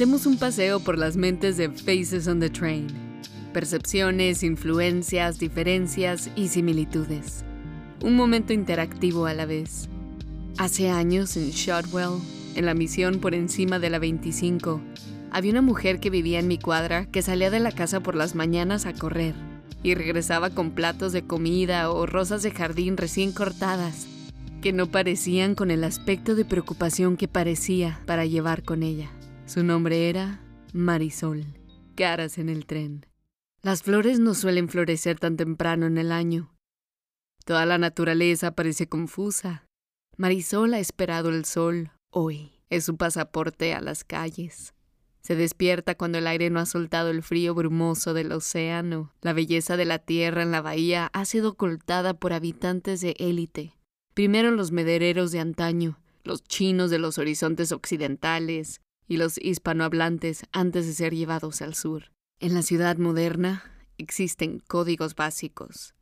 Demos 0.00 0.24
un 0.24 0.38
paseo 0.38 0.80
por 0.80 0.96
las 0.96 1.18
mentes 1.18 1.58
de 1.58 1.68
Faces 1.68 2.26
on 2.26 2.40
the 2.40 2.48
Train. 2.48 2.86
Percepciones, 3.52 4.42
influencias, 4.42 5.38
diferencias 5.38 6.30
y 6.36 6.48
similitudes. 6.48 7.44
Un 8.02 8.16
momento 8.16 8.54
interactivo 8.54 9.26
a 9.26 9.34
la 9.34 9.44
vez. 9.44 9.90
Hace 10.56 10.88
años 10.88 11.36
en 11.36 11.50
Shotwell, 11.50 12.18
en 12.54 12.64
la 12.64 12.72
misión 12.72 13.20
por 13.20 13.34
encima 13.34 13.78
de 13.78 13.90
la 13.90 13.98
25, 13.98 14.80
había 15.32 15.50
una 15.50 15.60
mujer 15.60 16.00
que 16.00 16.08
vivía 16.08 16.38
en 16.38 16.48
mi 16.48 16.56
cuadra 16.56 17.04
que 17.04 17.20
salía 17.20 17.50
de 17.50 17.60
la 17.60 17.70
casa 17.70 18.00
por 18.00 18.14
las 18.14 18.34
mañanas 18.34 18.86
a 18.86 18.94
correr 18.94 19.34
y 19.82 19.92
regresaba 19.92 20.48
con 20.48 20.70
platos 20.70 21.12
de 21.12 21.26
comida 21.26 21.90
o 21.90 22.06
rosas 22.06 22.42
de 22.42 22.52
jardín 22.52 22.96
recién 22.96 23.32
cortadas, 23.32 24.06
que 24.62 24.72
no 24.72 24.86
parecían 24.86 25.54
con 25.54 25.70
el 25.70 25.84
aspecto 25.84 26.34
de 26.34 26.46
preocupación 26.46 27.18
que 27.18 27.28
parecía 27.28 28.00
para 28.06 28.24
llevar 28.24 28.62
con 28.62 28.82
ella. 28.82 29.10
Su 29.50 29.64
nombre 29.64 30.08
era 30.08 30.40
Marisol. 30.72 31.44
Caras 31.96 32.38
en 32.38 32.48
el 32.48 32.66
tren. 32.66 33.04
Las 33.62 33.82
flores 33.82 34.20
no 34.20 34.34
suelen 34.34 34.68
florecer 34.68 35.18
tan 35.18 35.36
temprano 35.36 35.86
en 35.86 35.98
el 35.98 36.12
año. 36.12 36.54
Toda 37.44 37.66
la 37.66 37.76
naturaleza 37.76 38.52
parece 38.52 38.86
confusa. 38.88 39.66
Marisol 40.16 40.72
ha 40.74 40.78
esperado 40.78 41.30
el 41.30 41.44
sol 41.46 41.90
hoy. 42.10 42.52
Es 42.68 42.84
su 42.84 42.96
pasaporte 42.96 43.74
a 43.74 43.80
las 43.80 44.04
calles. 44.04 44.72
Se 45.20 45.34
despierta 45.34 45.96
cuando 45.96 46.18
el 46.18 46.28
aire 46.28 46.48
no 46.48 46.60
ha 46.60 46.66
soltado 46.66 47.10
el 47.10 47.24
frío 47.24 47.52
brumoso 47.52 48.14
del 48.14 48.30
océano. 48.30 49.12
La 49.20 49.32
belleza 49.32 49.76
de 49.76 49.84
la 49.84 49.98
tierra 49.98 50.44
en 50.44 50.52
la 50.52 50.60
bahía 50.60 51.10
ha 51.12 51.24
sido 51.24 51.48
ocultada 51.48 52.14
por 52.14 52.32
habitantes 52.32 53.00
de 53.00 53.16
élite. 53.18 53.76
Primero 54.14 54.52
los 54.52 54.70
medereros 54.70 55.32
de 55.32 55.40
antaño, 55.40 55.98
los 56.22 56.44
chinos 56.44 56.88
de 56.92 57.00
los 57.00 57.18
horizontes 57.18 57.72
occidentales, 57.72 58.80
y 59.10 59.16
los 59.16 59.38
hispanohablantes 59.38 60.44
antes 60.52 60.86
de 60.86 60.92
ser 60.92 61.12
llevados 61.12 61.62
al 61.62 61.74
sur. 61.74 62.12
En 62.38 62.54
la 62.54 62.62
ciudad 62.62 62.96
moderna 62.96 63.64
existen 63.98 64.60
códigos 64.60 65.16
básicos. 65.16 65.96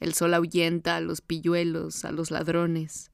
El 0.00 0.14
sol 0.14 0.34
ahuyenta 0.34 0.96
a 0.96 1.00
los 1.00 1.20
pilluelos, 1.20 2.04
a 2.04 2.10
los 2.10 2.32
ladrones. 2.32 3.12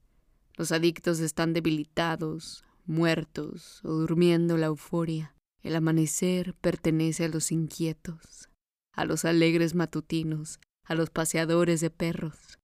Los 0.55 0.71
adictos 0.71 1.19
están 1.19 1.53
debilitados, 1.53 2.65
muertos 2.87 3.79
o 3.83 3.89
durmiendo 3.89 4.57
la 4.57 4.65
euforia. 4.65 5.35
El 5.61 5.75
amanecer 5.75 6.55
pertenece 6.55 7.25
a 7.25 7.29
los 7.29 7.51
inquietos, 7.51 8.49
a 8.91 9.05
los 9.05 9.23
alegres 9.23 9.75
matutinos, 9.75 10.59
a 10.83 10.95
los 10.95 11.11
paseadores 11.11 11.79
de 11.79 11.91
perros. 11.91 12.57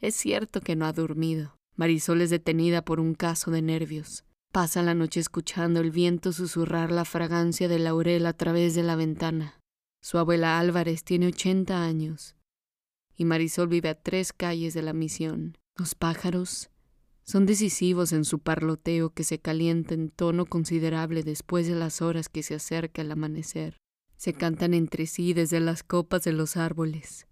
Es 0.00 0.14
cierto 0.14 0.62
que 0.62 0.74
no 0.74 0.86
ha 0.86 0.94
dormido. 0.94 1.58
Marisol 1.76 2.22
es 2.22 2.30
detenida 2.30 2.82
por 2.82 2.98
un 2.98 3.12
caso 3.12 3.50
de 3.50 3.60
nervios. 3.60 4.24
Pasa 4.58 4.82
la 4.82 4.92
noche 4.92 5.20
escuchando 5.20 5.78
el 5.78 5.92
viento 5.92 6.32
susurrar 6.32 6.90
la 6.90 7.04
fragancia 7.04 7.68
del 7.68 7.84
laurel 7.84 8.26
a 8.26 8.32
través 8.32 8.74
de 8.74 8.82
la 8.82 8.96
ventana. 8.96 9.60
Su 10.02 10.18
abuela 10.18 10.58
Álvarez 10.58 11.04
tiene 11.04 11.28
80 11.28 11.80
años 11.80 12.34
y 13.14 13.24
Marisol 13.24 13.68
vive 13.68 13.88
a 13.88 13.94
tres 13.94 14.32
calles 14.32 14.74
de 14.74 14.82
la 14.82 14.92
misión. 14.92 15.56
Los 15.76 15.94
pájaros 15.94 16.70
son 17.22 17.46
decisivos 17.46 18.12
en 18.12 18.24
su 18.24 18.40
parloteo 18.40 19.10
que 19.10 19.22
se 19.22 19.38
calienta 19.38 19.94
en 19.94 20.10
tono 20.10 20.44
considerable 20.44 21.22
después 21.22 21.68
de 21.68 21.76
las 21.76 22.02
horas 22.02 22.28
que 22.28 22.42
se 22.42 22.56
acerca 22.56 23.02
el 23.02 23.12
amanecer. 23.12 23.76
Se 24.16 24.32
cantan 24.32 24.74
entre 24.74 25.06
sí 25.06 25.34
desde 25.34 25.60
las 25.60 25.84
copas 25.84 26.24
de 26.24 26.32
los 26.32 26.56
árboles. 26.56 27.28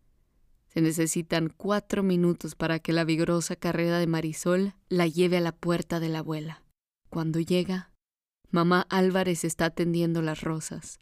Se 0.69 0.81
necesitan 0.81 1.53
cuatro 1.57 2.05
minutos 2.05 2.55
para 2.55 2.79
que 2.79 2.93
la 2.93 3.03
vigorosa 3.03 3.57
carrera 3.57 3.99
de 3.99 4.07
Marisol 4.07 4.75
la 4.89 5.09
lleve 5.09 5.39
a 5.39 5.41
la 5.41 5.51
puerta 5.51 5.99
de 5.99 6.09
la 6.09 6.21
abuela. 6.21 6.63
Cuando 7.11 7.41
llega, 7.41 7.93
mamá 8.51 8.87
Álvarez 8.91 9.45
está 9.45 9.71
tendiendo 9.71 10.23
las 10.23 10.41
rosas. 10.41 10.99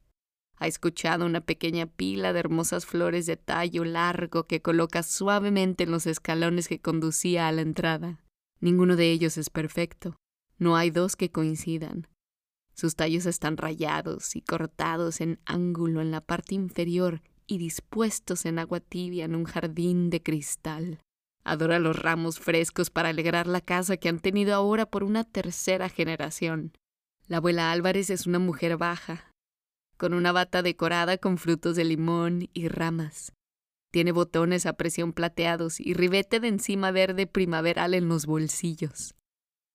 Ha 0.57 0.67
escuchado 0.67 1.27
una 1.27 1.41
pequeña 1.41 1.87
pila 1.87 2.33
de 2.33 2.41
hermosas 2.41 2.87
flores 2.87 3.27
de 3.27 3.37
tallo 3.37 3.85
largo 3.85 4.45
que 4.45 4.63
coloca 4.63 5.03
suavemente 5.03 5.85
en 5.85 5.91
los 5.91 6.07
escalones 6.07 6.69
que 6.69 6.81
conducía 6.81 7.49
a 7.49 7.53
la 7.53 7.63
entrada. 7.63 8.21
Ninguno 8.61 8.97
de 8.97 9.11
ellos 9.11 9.37
es 9.37 9.51
perfecto. 9.51 10.17
No 10.59 10.77
hay 10.77 10.91
dos 10.91 11.17
que 11.17 11.31
coincidan. 11.31 12.07
Sus 12.75 12.97
tallos 12.97 13.27
están 13.27 13.57
rayados 13.57 14.37
y 14.37 14.41
cortados 14.41 15.21
en 15.21 15.41
ángulo 15.45 16.01
en 16.01 16.11
la 16.11 16.21
parte 16.21 16.55
inferior 16.55 17.23
y 17.47 17.59
dispuestos 17.59 18.47
en 18.47 18.59
agua 18.59 18.81
tibia 18.81 19.25
en 19.25 19.35
un 19.35 19.45
jardín 19.45 20.11
de 20.11 20.23
cristal. 20.23 21.01
Adora 21.45 21.79
los 21.79 21.97
ramos 21.97 22.41
frescos 22.41 22.89
para 22.89 23.11
alegrar 23.11 23.47
la 23.47 23.61
casa 23.61 23.99
que 23.99 24.09
han 24.09 24.19
tenido 24.19 24.55
ahora 24.55 24.87
por 24.87 25.05
una 25.05 25.25
tercera 25.25 25.91
generación. 25.91 26.73
La 27.27 27.37
abuela 27.37 27.71
Álvarez 27.71 28.09
es 28.09 28.27
una 28.27 28.39
mujer 28.39 28.79
baja, 28.79 29.31
con 29.99 30.15
una 30.15 30.33
bata 30.33 30.63
decorada 30.63 31.19
con 31.19 31.37
frutos 31.37 31.77
de 31.77 31.85
limón 31.85 32.49
y 32.55 32.69
ramas. 32.69 33.33
Tiene 33.91 34.11
botones 34.11 34.67
a 34.67 34.73
presión 34.73 35.13
plateados 35.13 35.81
y 35.81 35.95
ribete 35.95 36.41
de 36.41 36.49
encima 36.49 36.91
verde 36.91 37.27
primaveral 37.27 37.95
en 37.95 38.09
los 38.09 38.27
bolsillos. 38.27 39.15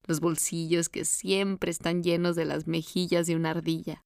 Los 0.07 0.19
bolsillos 0.19 0.89
que 0.89 1.05
siempre 1.05 1.71
están 1.71 2.03
llenos 2.03 2.35
de 2.35 2.45
las 2.45 2.67
mejillas 2.67 3.27
de 3.27 3.35
una 3.35 3.51
ardilla. 3.51 4.03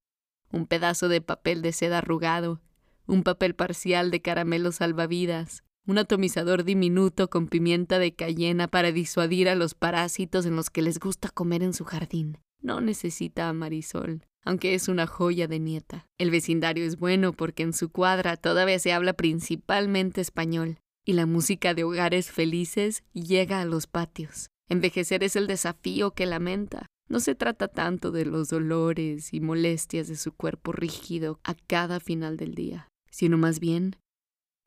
Un 0.51 0.67
pedazo 0.67 1.07
de 1.07 1.21
papel 1.21 1.61
de 1.61 1.71
seda 1.71 1.99
arrugado, 1.99 2.61
un 3.07 3.23
papel 3.23 3.55
parcial 3.55 4.11
de 4.11 4.21
caramelos 4.21 4.75
salvavidas, 4.75 5.63
un 5.85 5.97
atomizador 5.97 6.63
diminuto 6.63 7.29
con 7.29 7.47
pimienta 7.47 7.99
de 7.99 8.13
cayena 8.13 8.67
para 8.67 8.91
disuadir 8.91 9.49
a 9.49 9.55
los 9.55 9.73
parásitos 9.73 10.45
en 10.45 10.55
los 10.55 10.69
que 10.69 10.81
les 10.81 10.99
gusta 10.99 11.29
comer 11.29 11.63
en 11.63 11.73
su 11.73 11.83
jardín. 11.83 12.37
No 12.61 12.79
necesita 12.79 13.49
a 13.49 13.53
Marisol, 13.53 14.25
aunque 14.45 14.73
es 14.73 14.87
una 14.87 15.07
joya 15.07 15.47
de 15.47 15.59
nieta. 15.59 16.07
El 16.17 16.31
vecindario 16.31 16.85
es 16.85 16.97
bueno 16.97 17.33
porque 17.33 17.63
en 17.63 17.73
su 17.73 17.89
cuadra 17.89 18.37
todavía 18.37 18.79
se 18.79 18.93
habla 18.93 19.13
principalmente 19.13 20.21
español, 20.21 20.77
y 21.05 21.13
la 21.13 21.25
música 21.25 21.73
de 21.73 21.83
hogares 21.83 22.31
felices 22.31 23.03
llega 23.11 23.59
a 23.59 23.65
los 23.65 23.87
patios. 23.87 24.49
Envejecer 24.69 25.23
es 25.23 25.35
el 25.35 25.47
desafío 25.47 26.11
que 26.11 26.25
lamenta. 26.25 26.87
No 27.09 27.19
se 27.19 27.35
trata 27.35 27.67
tanto 27.67 28.11
de 28.11 28.25
los 28.25 28.47
dolores 28.47 29.33
y 29.33 29.41
molestias 29.41 30.07
de 30.07 30.15
su 30.15 30.31
cuerpo 30.31 30.71
rígido 30.71 31.41
a 31.43 31.53
cada 31.53 31.99
final 31.99 32.37
del 32.37 32.55
día, 32.55 32.87
sino 33.11 33.37
más 33.37 33.59
bien 33.59 33.97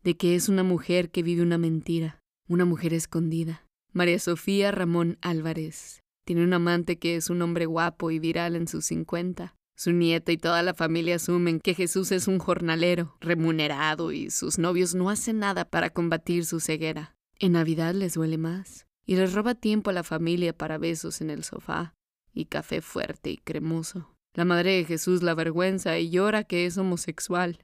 de 0.07 0.17
que 0.17 0.37
es 0.37 0.49
una 0.49 0.63
mujer 0.63 1.11
que 1.11 1.25
vive 1.25 1.43
una 1.43 1.59
mentira, 1.59 2.23
una 2.47 2.65
mujer 2.65 2.95
escondida. 2.95 3.67
María 3.93 4.21
Sofía 4.21 4.71
Ramón 4.71 5.19
Álvarez 5.21 6.01
tiene 6.25 6.45
un 6.45 6.53
amante 6.53 6.97
que 6.97 7.17
es 7.17 7.29
un 7.29 7.43
hombre 7.43 7.67
guapo 7.67 8.13
y 8.13 8.21
viral 8.21 8.55
en 8.55 8.69
sus 8.69 8.85
cincuenta. 8.85 9.57
Su 9.77 9.91
nieta 9.91 10.31
y 10.31 10.39
toda 10.39 10.63
la 10.63 10.75
familia 10.75 11.17
asumen 11.17 11.59
que 11.59 11.75
Jesús 11.75 12.13
es 12.13 12.29
un 12.29 12.39
jornalero, 12.39 13.17
remunerado 13.21 14.13
y 14.13 14.31
sus 14.31 14.61
novios 14.61 14.95
no 14.95 15.11
hacen 15.11 15.41
nada 15.41 15.65
para 15.65 15.91
combatir 15.91 16.47
su 16.47 16.61
ceguera. 16.61 17.17
En 17.41 17.53
Navidad 17.53 17.93
les 17.93 18.15
duele 18.15 18.39
más 18.39 18.87
y 19.07 19.17
les 19.17 19.33
roba 19.33 19.57
tiempo 19.57 19.91
a 19.91 19.93
la 19.93 20.05
familia 20.05 20.57
para 20.57 20.79
besos 20.79 21.21
en 21.21 21.31
el 21.31 21.43
sofá 21.43 21.95
y 22.33 22.45
café 22.45 22.81
fuerte 22.81 23.31
y 23.31 23.39
cremoso. 23.39 24.15
La 24.35 24.45
madre 24.45 24.77
de 24.77 24.85
Jesús 24.85 25.25
la 25.25 25.33
avergüenza 25.33 25.99
y 25.99 26.11
llora 26.11 26.45
que 26.45 26.65
es 26.65 26.79
homosexual 26.79 27.59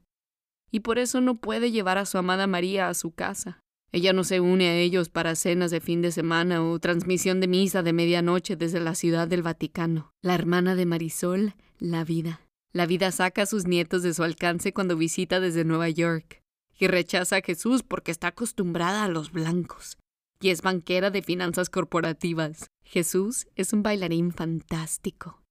y 0.73 0.81
por 0.81 0.99
eso 0.99 1.21
no 1.21 1.37
puede 1.37 1.71
llevar 1.71 1.99
a 1.99 2.07
su 2.07 2.19
amada 2.19 2.49
María 2.49 2.89
a 2.89 2.95
su 2.95 3.13
casa. 3.13 3.61
Ella 3.93 4.15
no 4.15 4.25
se 4.25 4.41
une 4.41 4.69
a 4.71 4.77
ellos 4.77 5.11
para 5.11 5.37
cenas 5.37 5.71
de 5.71 5.81
fin 5.81 6.01
de 6.01 6.11
semana 6.11 6.65
o 6.65 6.79
transmisión 6.79 7.41
de 7.41 7.47
misa 7.47 7.83
de 7.83 7.93
medianoche 7.93 8.57
desde 8.57 8.81
la 8.81 8.95
ciudad 8.95 9.29
del 9.29 9.43
Vaticano. 9.43 10.13
La 10.23 10.35
hermana 10.35 10.75
de 10.75 10.87
Marisol, 10.87 11.55
la 11.79 12.05
vida. 12.05 12.41
La 12.73 12.87
vida 12.87 13.13
saca 13.13 13.43
a 13.43 13.47
sus 13.47 13.67
nietos 13.67 14.03
de 14.03 14.15
su 14.15 14.23
alcance 14.23 14.73
cuando 14.73 14.97
visita 14.97 15.41
desde 15.41 15.67
Nueva 15.67 15.91
York 15.91 16.43
y 16.79 16.87
rechaza 16.87 17.37
a 17.37 17.43
Jesús 17.43 17.83
porque 17.83 18.11
está 18.11 18.29
acostumbrada 18.29 19.05
a 19.05 19.09
los 19.09 19.31
blancos 19.31 19.99
y 20.41 20.49
es 20.49 20.63
banquera 20.63 21.11
de 21.11 21.21
finanzas 21.21 21.69
corporativas. 21.69 22.71
Jesús 22.83 23.47
es 23.57 23.75
un 23.75 23.83
bailarín 23.83 24.33
fantástico 24.33 25.43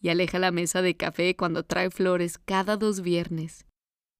y 0.00 0.08
aleja 0.08 0.38
la 0.38 0.52
mesa 0.52 0.80
de 0.80 0.96
café 0.96 1.36
cuando 1.36 1.64
trae 1.64 1.90
flores 1.90 2.38
cada 2.38 2.78
dos 2.78 3.02
viernes 3.02 3.66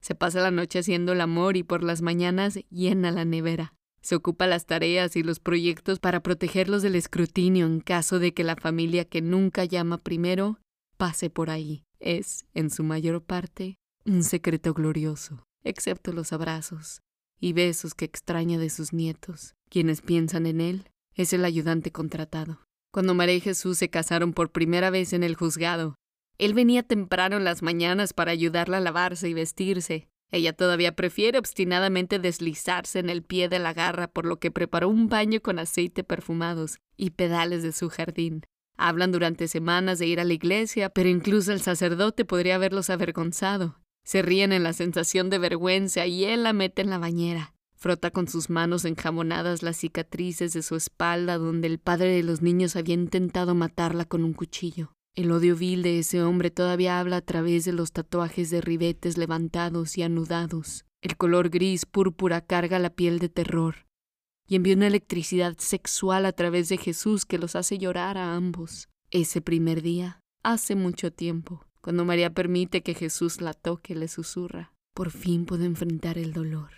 se 0.00 0.14
pasa 0.14 0.40
la 0.40 0.50
noche 0.50 0.78
haciendo 0.78 1.12
el 1.12 1.20
amor 1.20 1.56
y 1.56 1.62
por 1.62 1.82
las 1.82 2.02
mañanas 2.02 2.58
llena 2.70 3.10
la 3.10 3.24
nevera. 3.24 3.74
Se 4.02 4.14
ocupa 4.14 4.46
las 4.46 4.66
tareas 4.66 5.14
y 5.16 5.22
los 5.22 5.40
proyectos 5.40 5.98
para 5.98 6.22
protegerlos 6.22 6.82
del 6.82 6.94
escrutinio 6.94 7.66
en 7.66 7.80
caso 7.80 8.18
de 8.18 8.32
que 8.32 8.44
la 8.44 8.56
familia 8.56 9.04
que 9.04 9.20
nunca 9.20 9.64
llama 9.64 9.98
primero 9.98 10.58
pase 10.96 11.28
por 11.28 11.50
ahí. 11.50 11.84
Es, 11.98 12.46
en 12.54 12.70
su 12.70 12.82
mayor 12.82 13.22
parte, 13.22 13.76
un 14.06 14.24
secreto 14.24 14.72
glorioso, 14.72 15.44
excepto 15.64 16.12
los 16.12 16.32
abrazos 16.32 17.02
y 17.38 17.52
besos 17.52 17.94
que 17.94 18.06
extraña 18.06 18.58
de 18.58 18.70
sus 18.70 18.92
nietos. 18.92 19.54
Quienes 19.68 20.00
piensan 20.00 20.46
en 20.46 20.60
él 20.60 20.88
es 21.14 21.32
el 21.32 21.44
ayudante 21.44 21.92
contratado. 21.92 22.60
Cuando 22.92 23.14
María 23.14 23.36
y 23.36 23.40
Jesús 23.40 23.78
se 23.78 23.90
casaron 23.90 24.32
por 24.32 24.50
primera 24.50 24.90
vez 24.90 25.12
en 25.12 25.22
el 25.22 25.36
juzgado, 25.36 25.94
él 26.40 26.54
venía 26.54 26.82
temprano 26.82 27.36
en 27.36 27.44
las 27.44 27.62
mañanas 27.62 28.14
para 28.14 28.32
ayudarla 28.32 28.78
a 28.78 28.80
lavarse 28.80 29.28
y 29.28 29.34
vestirse. 29.34 30.08
Ella 30.32 30.54
todavía 30.54 30.96
prefiere 30.96 31.38
obstinadamente 31.38 32.18
deslizarse 32.18 32.98
en 32.98 33.10
el 33.10 33.22
pie 33.22 33.50
de 33.50 33.58
la 33.58 33.74
garra, 33.74 34.08
por 34.08 34.24
lo 34.24 34.38
que 34.38 34.50
preparó 34.50 34.88
un 34.88 35.10
baño 35.10 35.42
con 35.42 35.58
aceite 35.58 36.02
perfumados 36.02 36.78
y 36.96 37.10
pedales 37.10 37.62
de 37.62 37.72
su 37.72 37.90
jardín. 37.90 38.42
Hablan 38.78 39.12
durante 39.12 39.48
semanas 39.48 39.98
de 39.98 40.06
ir 40.06 40.18
a 40.18 40.24
la 40.24 40.32
iglesia, 40.32 40.88
pero 40.88 41.10
incluso 41.10 41.52
el 41.52 41.60
sacerdote 41.60 42.24
podría 42.24 42.54
haberlos 42.54 42.88
avergonzado. 42.88 43.78
Se 44.02 44.22
ríen 44.22 44.54
en 44.54 44.62
la 44.62 44.72
sensación 44.72 45.28
de 45.28 45.36
vergüenza 45.36 46.06
y 46.06 46.24
él 46.24 46.44
la 46.44 46.54
mete 46.54 46.80
en 46.80 46.88
la 46.88 46.96
bañera. 46.96 47.52
Frota 47.76 48.12
con 48.12 48.28
sus 48.28 48.48
manos 48.48 48.86
enjamonadas 48.86 49.62
las 49.62 49.76
cicatrices 49.76 50.54
de 50.54 50.62
su 50.62 50.74
espalda 50.76 51.36
donde 51.36 51.66
el 51.66 51.78
padre 51.78 52.08
de 52.14 52.22
los 52.22 52.40
niños 52.40 52.76
había 52.76 52.94
intentado 52.94 53.54
matarla 53.54 54.06
con 54.06 54.24
un 54.24 54.32
cuchillo. 54.32 54.94
El 55.14 55.32
odio 55.32 55.56
vil 55.56 55.82
de 55.82 55.98
ese 55.98 56.22
hombre 56.22 56.50
todavía 56.50 57.00
habla 57.00 57.16
a 57.16 57.20
través 57.20 57.64
de 57.64 57.72
los 57.72 57.92
tatuajes 57.92 58.50
de 58.50 58.60
ribetes 58.60 59.18
levantados 59.18 59.98
y 59.98 60.02
anudados. 60.02 60.84
El 61.02 61.16
color 61.16 61.50
gris 61.50 61.86
púrpura 61.86 62.40
carga 62.40 62.78
la 62.78 62.90
piel 62.90 63.18
de 63.18 63.28
terror 63.28 63.86
y 64.50 64.56
envía 64.56 64.74
una 64.74 64.88
electricidad 64.88 65.56
sexual 65.58 66.26
a 66.26 66.32
través 66.32 66.68
de 66.68 66.76
Jesús 66.76 67.24
que 67.24 67.38
los 67.38 67.54
hace 67.54 67.78
llorar 67.78 68.18
a 68.18 68.34
ambos. 68.34 68.88
Ese 69.12 69.40
primer 69.40 69.80
día, 69.80 70.20
hace 70.42 70.74
mucho 70.74 71.12
tiempo, 71.12 71.64
cuando 71.80 72.04
María 72.04 72.34
permite 72.34 72.82
que 72.82 72.94
Jesús 72.94 73.40
la 73.40 73.54
toque, 73.54 73.94
le 73.94 74.08
susurra, 74.08 74.72
por 74.92 75.12
fin 75.12 75.46
puedo 75.46 75.64
enfrentar 75.64 76.18
el 76.18 76.32
dolor. 76.32 76.70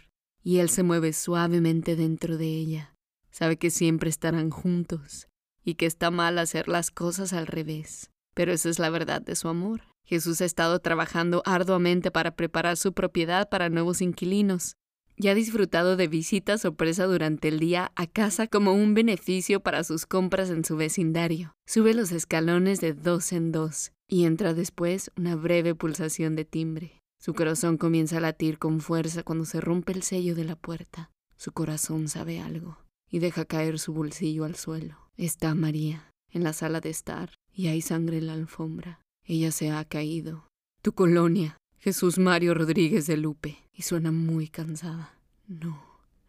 Y 0.44 0.58
él 0.58 0.69
se 0.69 0.82
mueve 0.82 1.14
suavemente 1.14 1.96
dentro 1.96 2.37
de 2.37 2.46
ella. 2.46 2.94
Sabe 3.31 3.56
que 3.56 3.70
siempre 3.70 4.11
estarán 4.11 4.50
juntos 4.50 5.28
y 5.64 5.75
que 5.75 5.87
está 5.87 6.11
mal 6.11 6.38
hacer 6.38 6.69
las 6.69 6.90
cosas 6.90 7.32
al 7.32 7.46
revés. 7.46 8.12
Pero 8.34 8.52
esa 8.52 8.69
es 8.69 8.79
la 8.79 8.90
verdad 8.90 9.23
de 9.23 9.37
su 9.37 9.49
amor. 9.49 9.82
Jesús 10.05 10.40
ha 10.40 10.44
estado 10.44 10.79
trabajando 10.81 11.43
arduamente 11.46 12.11
para 12.11 12.34
preparar 12.34 12.76
su 12.76 12.93
propiedad 12.93 13.49
para 13.49 13.69
nuevos 13.69 14.02
inquilinos, 14.02 14.76
y 15.17 15.29
ha 15.29 15.34
disfrutado 15.34 15.96
de 15.96 16.08
visitas 16.08 16.62
sorpresa 16.62 17.06
durante 17.06 17.49
el 17.49 17.58
día 17.58 17.93
a 17.94 18.06
casa 18.06 18.46
como 18.46 18.73
un 18.73 18.94
beneficio 18.94 19.61
para 19.61 19.84
sus 19.84 20.06
compras 20.06 20.50
en 20.50 20.64
su 20.64 20.76
vecindario. 20.76 21.55
Sube 21.67 21.94
los 21.94 22.12
escalones 22.12 22.81
de 22.81 22.93
dos 22.93 23.32
en 23.32 23.52
dos 23.52 23.93
y 24.08 24.25
entra 24.25 24.55
después 24.55 25.11
una 25.17 25.37
breve 25.37 25.75
pulsación 25.75 26.35
de 26.35 26.44
timbre. 26.44 27.00
Su 27.19 27.35
corazón 27.35 27.76
comienza 27.76 28.17
a 28.17 28.20
latir 28.20 28.58
con 28.58 28.81
fuerza 28.81 29.23
cuando 29.23 29.44
se 29.44 29.61
rompe 29.61 29.93
el 29.93 30.02
sello 30.02 30.35
de 30.35 30.44
la 30.44 30.56
puerta. 30.56 31.11
Su 31.37 31.52
corazón 31.52 32.08
sabe 32.08 32.40
algo 32.40 32.78
y 33.08 33.20
deja 33.20 33.44
caer 33.44 33.78
su 33.78 33.93
bolsillo 33.93 34.44
al 34.44 34.56
suelo. 34.56 34.96
Está 35.17 35.55
María 35.55 36.11
en 36.31 36.43
la 36.43 36.52
sala 36.52 36.81
de 36.81 36.90
estar 36.90 37.31
y 37.54 37.69
hay 37.69 37.81
sangre 37.81 38.19
en 38.19 38.26
la 38.26 38.34
alfombra. 38.34 39.00
Ella 39.25 39.52
se 39.52 39.70
ha 39.70 39.84
caído. 39.84 40.46
Tu 40.82 40.93
colonia, 40.93 41.56
Jesús 41.78 42.19
Mario 42.19 42.54
Rodríguez 42.54 43.06
de 43.06 43.16
Lupe, 43.16 43.58
y 43.72 43.82
suena 43.82 44.12
muy 44.12 44.49
cansada. 44.49 45.19
No, 45.46 45.81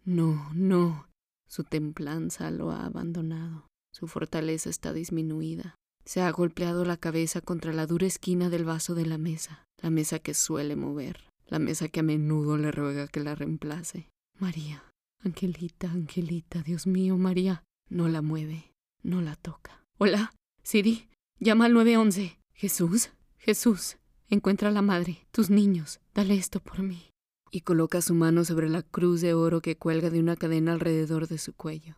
no, 0.06 0.50
no. 0.54 1.08
Su 1.48 1.64
templanza 1.64 2.52
lo 2.52 2.72
ha 2.72 2.86
abandonado. 2.86 3.68
Su 3.92 4.08
fortaleza 4.08 4.70
está 4.70 4.92
disminuida. 4.94 5.75
Se 6.06 6.22
ha 6.22 6.31
golpeado 6.31 6.84
la 6.84 6.98
cabeza 6.98 7.42
contra 7.42 7.74
la 7.74 7.86
dura 7.86 8.08
esquina 8.08 8.50
del 8.50 8.66
vaso 8.66 8.96
de 8.96 9.06
la 9.06 9.18
mesa, 9.18 9.66
la 9.81 9.90
mesa 9.90 10.20
que 10.20 10.34
suele 10.34 10.75
mover, 10.75 11.30
la 11.48 11.60
mesa 11.60 11.88
que 11.88 12.02
a 12.02 12.04
menudo 12.04 12.58
le 12.58 12.72
ruega 12.72 13.08
que 13.08 13.22
la 13.22 13.36
reemplace. 13.36 14.10
María, 14.40 14.84
Angelita, 15.24 15.90
Angelita, 15.90 16.62
Dios 16.64 16.88
mío, 16.88 17.18
María, 17.18 17.64
no 17.90 18.10
la 18.10 18.22
mueve, 18.22 18.72
no 19.04 19.22
la 19.22 19.36
toca. 19.36 19.86
Hola, 19.98 20.34
Siri, 20.64 21.08
llama 21.40 21.66
al 21.66 21.74
911. 21.74 22.40
Jesús, 22.54 23.10
Jesús, 23.38 23.98
Encuentra 24.34 24.70
a 24.70 24.72
la 24.72 24.82
madre, 24.82 25.28
tus 25.30 25.52
niños, 25.52 26.00
dale 26.16 26.34
esto 26.34 26.60
por 26.60 26.82
mí. 26.82 27.12
Y 27.52 27.62
coloca 27.62 28.02
su 28.02 28.16
mano 28.16 28.44
sobre 28.46 28.68
la 28.68 28.82
cruz 28.82 29.22
de 29.22 29.36
oro 29.36 29.62
que 29.62 29.78
cuelga 29.78 30.10
de 30.10 30.20
una 30.20 30.36
cadena 30.36 30.74
alrededor 30.74 31.28
de 31.28 31.38
su 31.38 31.54
cuello. 31.54 31.98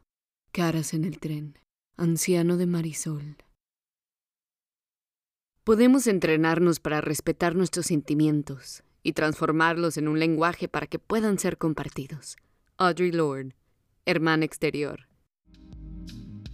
Caras 0.52 0.94
en 0.94 1.06
el 1.06 1.18
tren. 1.18 1.58
Anciano 1.96 2.58
de 2.58 2.66
Marisol. 2.66 3.38
Podemos 5.64 6.08
entrenarnos 6.08 6.82
para 6.82 7.00
respetar 7.00 7.56
nuestros 7.56 7.86
sentimientos 7.86 8.84
y 9.02 9.14
transformarlos 9.14 9.96
en 9.96 10.10
un 10.10 10.20
lenguaje 10.20 10.68
para 10.68 10.88
que 10.88 11.00
puedan 11.00 11.40
ser 11.40 11.58
compartidos. 11.58 12.36
Audrey 12.76 13.14
Lord, 13.14 13.54
hermana 14.06 14.44
exterior. 14.44 15.08